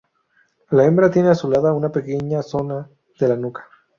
[0.71, 3.67] La hembra tiene azulada una pequeña zona de la nuca.